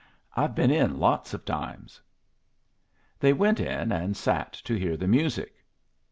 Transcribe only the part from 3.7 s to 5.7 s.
and sat to hear the music.